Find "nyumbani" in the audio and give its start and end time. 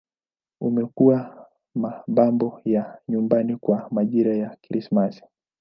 3.07-3.57